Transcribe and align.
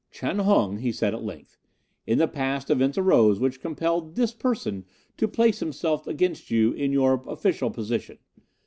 "'Chan 0.09 0.39
Hung,' 0.39 0.79
he 0.79 0.91
said 0.91 1.13
at 1.13 1.21
length, 1.23 1.59
'in 2.07 2.17
the 2.17 2.27
past 2.27 2.71
events 2.71 2.97
arose 2.97 3.39
which 3.39 3.61
compelled 3.61 4.15
this 4.15 4.33
person 4.33 4.83
to 5.15 5.27
place 5.27 5.59
himself 5.59 6.07
against 6.07 6.49
you 6.49 6.71
in 6.71 6.91
your 6.91 7.23
official 7.27 7.69
position. 7.69 8.17